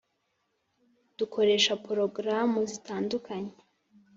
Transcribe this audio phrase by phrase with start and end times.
[1.17, 3.55] dukoresha porogaramu zitandukanye